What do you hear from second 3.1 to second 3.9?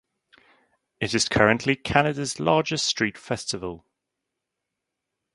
festival.